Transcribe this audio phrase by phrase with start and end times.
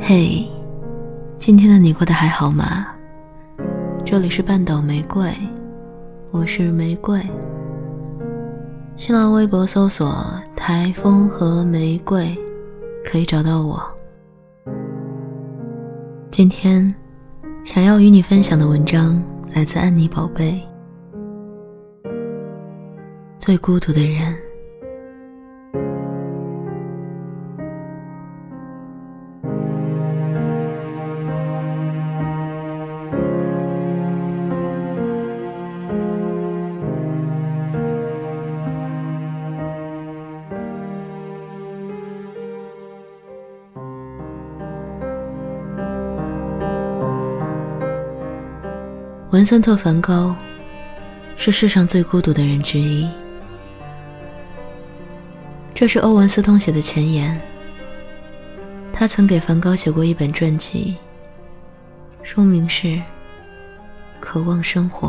[0.00, 0.46] 嘿，
[1.38, 2.86] 今天的你过得还好吗？
[4.04, 5.30] 这里是半岛玫瑰，
[6.30, 7.20] 我是玫瑰。
[8.96, 10.24] 新浪微博搜索
[10.56, 12.34] “台风和玫瑰”，
[13.04, 13.82] 可以找到我。
[16.30, 16.94] 今天
[17.64, 19.20] 想要与你分享的文章
[19.52, 20.62] 来自安妮宝贝，
[23.38, 24.32] 《最孤独的人》。
[49.38, 50.34] 文森特·梵高
[51.36, 53.08] 是世上最孤独的人之一。
[55.72, 57.40] 这是欧文斯通写的前言。
[58.92, 60.96] 他曾给梵高写过一本传记，
[62.24, 62.88] 书名是
[64.18, 65.08] 《渴望生活》。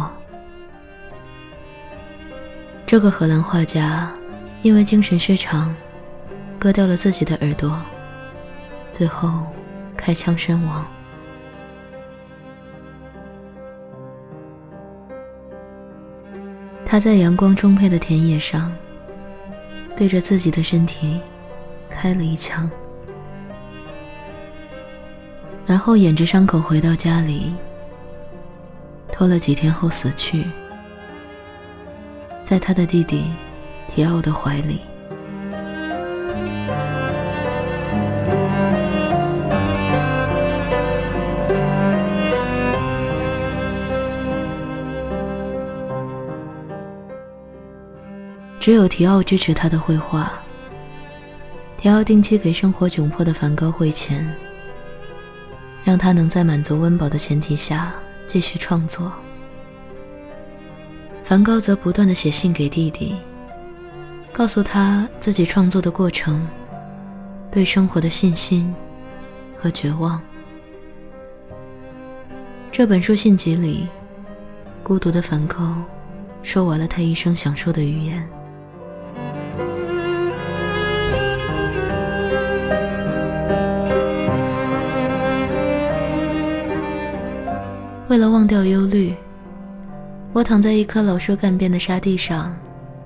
[2.85, 4.11] 这个荷兰画家
[4.61, 5.75] 因为精神失常，
[6.59, 7.75] 割掉了自己的耳朵，
[8.93, 9.47] 最后
[9.97, 10.85] 开枪身亡。
[16.91, 18.75] 他在阳光充沛的田野上，
[19.95, 21.21] 对着自己的身体
[21.87, 22.67] 开了一枪，
[25.67, 27.53] 然后掩着伤口回到家里，
[29.11, 30.47] 拖了几天后死去，
[32.43, 33.23] 在他的弟弟
[33.93, 34.81] 提奥的怀里。
[48.59, 50.31] 只有提奥支持他的绘画。
[51.77, 54.29] 提奥定期给生活窘迫的梵高汇钱，
[55.85, 57.93] 让他能在满足温饱的前提下
[58.27, 59.11] 继续创作。
[61.23, 63.15] 梵高则不断的写信给弟弟，
[64.33, 66.45] 告诉他自己创作的过程、
[67.49, 68.75] 对生活的信心
[69.57, 70.21] 和绝望。
[72.71, 73.87] 这本书信集里，
[74.83, 75.75] 孤独的梵高
[76.43, 78.27] 说完了他一生想说的语言。
[88.09, 89.15] 为了忘掉忧虑，
[90.33, 92.51] 我躺在一棵老树干边的沙地上，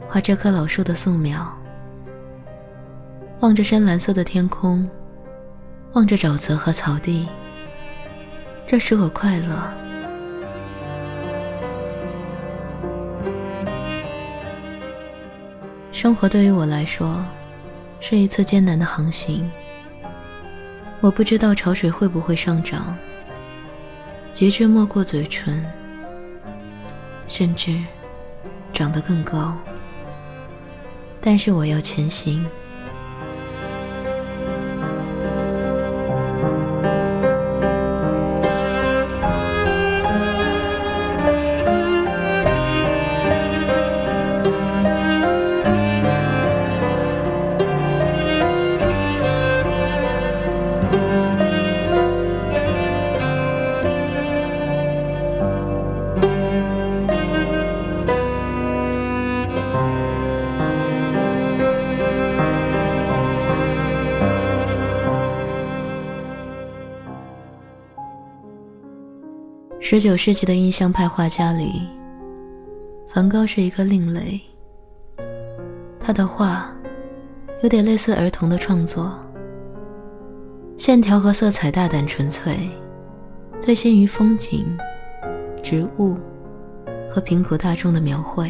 [0.07, 1.45] 画这棵老树的素描。
[3.41, 4.89] 望着深蓝色的天空，
[5.91, 7.27] 望着沼泽和草地，
[8.65, 9.47] 这使我快乐。
[15.91, 17.21] 生活对于我来说，
[17.99, 19.51] 是一次艰难的航行。
[21.01, 22.95] 我不知道潮水会不会上涨。
[24.33, 25.63] 极致没过嘴唇，
[27.27, 27.79] 甚至
[28.73, 29.55] 长得更高。
[31.21, 32.43] 但是我要前行。
[69.85, 71.89] 十九世纪的印象派画家里，
[73.09, 74.39] 梵高是一个另类。
[75.99, 76.71] 他的画
[77.61, 79.11] 有点类似儿童的创作，
[80.77, 82.57] 线条和色彩大胆纯粹，
[83.59, 84.65] 醉心于风景、
[85.61, 86.17] 植物
[87.11, 88.49] 和贫苦大众的描绘。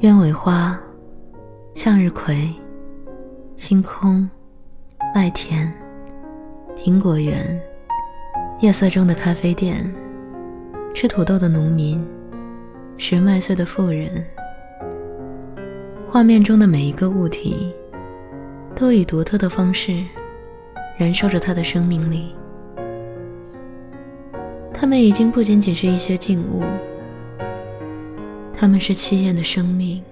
[0.00, 0.80] 鸢尾花、
[1.74, 2.50] 向日葵、
[3.56, 4.26] 星空、
[5.14, 5.70] 麦田、
[6.78, 7.60] 苹果园。
[8.60, 9.88] 夜色中的咖啡店，
[10.92, 12.04] 吃土豆的农民，
[12.96, 14.26] 拾麦穗的妇人，
[16.08, 17.72] 画面中的每一个物体，
[18.74, 20.02] 都以独特的方式
[20.98, 22.34] 燃烧着它的生命力。
[24.74, 26.64] 它们已经不仅仅是一些静物，
[28.52, 30.02] 它们是凄艳的生命。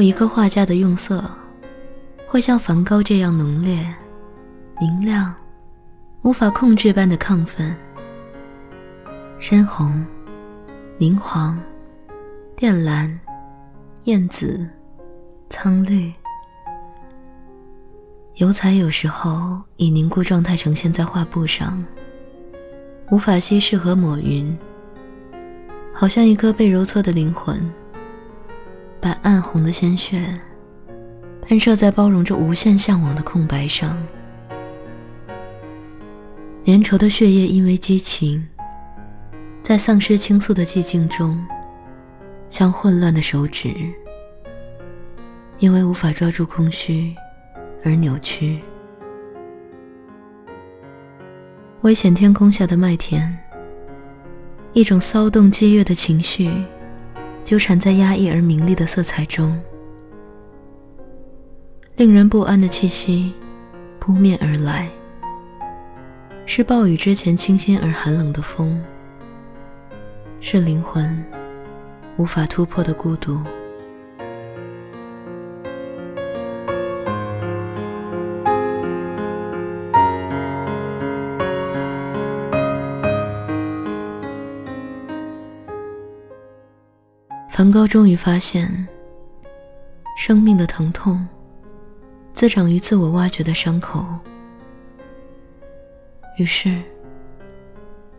[0.00, 1.22] 有一个画家的用色
[2.26, 3.86] 会像梵高这样浓烈、
[4.80, 5.34] 明亮、
[6.22, 7.76] 无法控制般的亢奋。
[9.38, 10.02] 深红、
[10.96, 11.60] 明黄、
[12.56, 13.20] 靛蓝、
[14.04, 14.66] 艳紫、
[15.50, 16.10] 苍绿。
[18.36, 21.84] 油彩有时候以凝固状态呈现在画布上，
[23.10, 24.58] 无法稀释和抹匀，
[25.92, 27.70] 好像一颗被揉搓的灵魂，
[29.00, 30.22] 把暗红的鲜血
[31.42, 33.96] 喷射在包容着无限向往的空白上。
[36.64, 38.46] 粘稠的血液因为激情，
[39.62, 41.42] 在丧失倾诉的寂静中，
[42.50, 43.74] 像混乱的手指，
[45.58, 47.14] 因为无法抓住空虚。
[47.82, 48.60] 而扭曲。
[51.80, 53.34] 危险天空下的麦田，
[54.74, 56.50] 一种骚动激越的情绪，
[57.50, 59.60] 纠缠在压抑而明丽的色彩中，
[61.96, 63.32] 令人不安的气息
[63.98, 64.88] 扑面而来，
[66.46, 68.80] 是暴雨之前清新而寒冷的风，
[70.38, 71.24] 是灵魂
[72.18, 73.42] 无法突破的孤独。
[87.60, 88.88] 梵高终于发现，
[90.16, 91.28] 生命的疼痛
[92.32, 94.02] 滋长于自我挖掘的伤口。
[96.38, 96.80] 于是，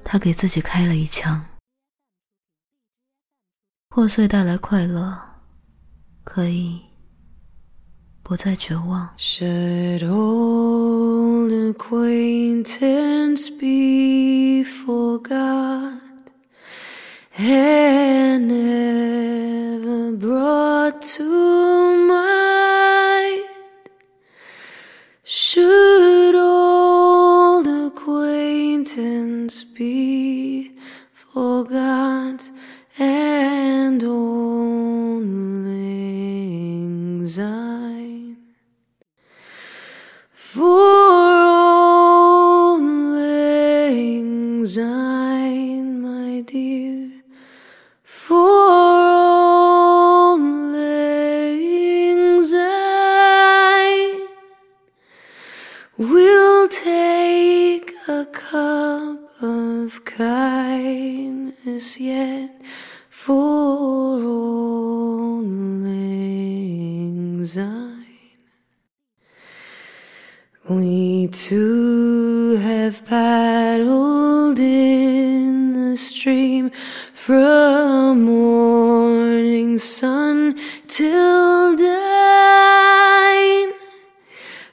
[0.04, 1.44] 他给自己开了一枪。
[3.90, 5.18] 破碎带来快乐，
[6.24, 6.80] 可以
[8.22, 9.10] 不再绝望。
[17.34, 19.31] had never
[20.22, 22.31] brought to mind.
[67.58, 68.08] Only
[70.70, 80.56] We two have paddled in the stream from morning sun
[80.88, 83.74] till dine,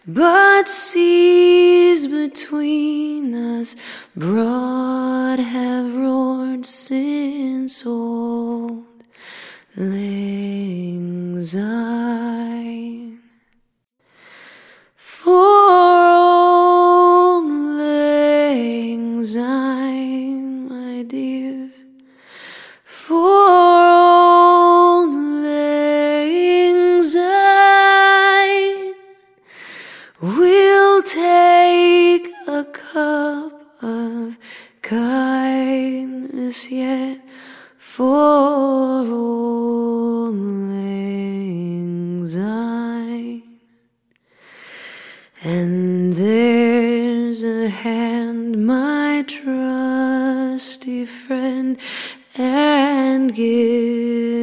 [0.06, 3.74] but seas between us
[4.14, 8.97] broad have roared since old
[11.44, 11.54] lang.
[14.96, 15.30] For
[16.10, 17.44] old
[19.36, 21.70] lang my dear.
[22.82, 23.14] For
[23.86, 25.14] old
[25.46, 26.14] lang
[30.20, 33.52] we'll take a cup
[33.82, 34.36] of
[34.82, 37.20] kindness yet
[37.76, 39.47] for old
[47.82, 51.78] hand, my trusty friend,
[52.36, 54.37] and give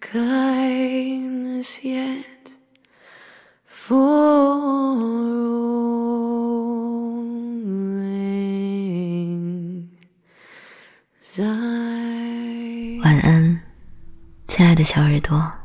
[0.00, 2.58] kindness yet
[3.64, 4.76] for old
[8.06, 9.88] lang
[11.20, 13.00] syne.
[13.02, 13.60] 晚安，
[14.48, 15.59] 亲爱的小耳朵。